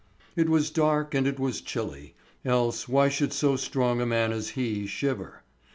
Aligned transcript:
It 0.35 0.49
was 0.49 0.71
dark 0.71 1.13
and 1.13 1.27
it 1.27 1.39
was 1.39 1.61
chilly, 1.61 2.15
else 2.43 2.87
why 2.87 3.07
should 3.07 3.31
so 3.31 3.55
strong 3.55 4.01
a 4.01 4.05
man 4.07 4.31
as 4.31 4.49
he 4.57 4.87
shiver? 4.87 5.43